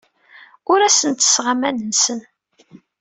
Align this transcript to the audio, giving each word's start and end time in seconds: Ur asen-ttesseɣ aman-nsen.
Ur 0.71 0.79
asen-ttesseɣ 0.81 1.45
aman-nsen. 1.53 2.19